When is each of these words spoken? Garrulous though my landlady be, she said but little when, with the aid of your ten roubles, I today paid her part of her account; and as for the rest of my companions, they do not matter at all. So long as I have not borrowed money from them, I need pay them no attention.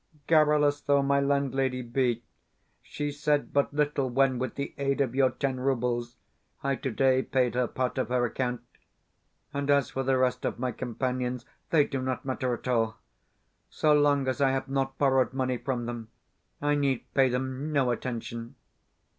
Garrulous 0.25 0.81
though 0.81 1.03
my 1.03 1.19
landlady 1.19 1.83
be, 1.83 2.23
she 2.81 3.11
said 3.11 3.53
but 3.53 3.71
little 3.71 4.09
when, 4.09 4.39
with 4.39 4.55
the 4.55 4.73
aid 4.79 4.99
of 4.99 5.13
your 5.13 5.29
ten 5.29 5.59
roubles, 5.59 6.15
I 6.63 6.75
today 6.75 7.21
paid 7.21 7.53
her 7.53 7.67
part 7.67 7.99
of 7.99 8.09
her 8.09 8.25
account; 8.25 8.61
and 9.53 9.69
as 9.69 9.91
for 9.91 10.01
the 10.01 10.17
rest 10.17 10.43
of 10.43 10.57
my 10.57 10.71
companions, 10.71 11.45
they 11.69 11.83
do 11.85 12.01
not 12.01 12.25
matter 12.25 12.51
at 12.55 12.67
all. 12.67 12.97
So 13.69 13.93
long 13.93 14.27
as 14.27 14.41
I 14.41 14.49
have 14.49 14.67
not 14.67 14.97
borrowed 14.97 15.33
money 15.33 15.59
from 15.59 15.85
them, 15.85 16.09
I 16.63 16.73
need 16.73 17.03
pay 17.13 17.29
them 17.29 17.71
no 17.71 17.91
attention. 17.91 18.55